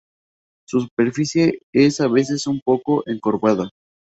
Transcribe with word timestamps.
Su 0.67 0.79
superficie 0.81 1.59
es 1.71 2.01
a 2.01 2.07
veces 2.07 2.47
un 2.47 2.59
poco 2.65 3.03
encorvada. 3.07 3.69